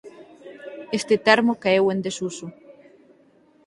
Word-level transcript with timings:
Este 0.97 1.15
termo 1.27 1.53
caeu 1.63 1.85
en 1.93 1.99
desuso. 2.07 2.47